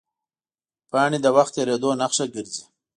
پاڼې 0.91 1.17
د 1.21 1.27
وخت 1.37 1.51
تېرېدو 1.55 1.89
نښه 1.99 2.25
ګرځي 2.33 2.63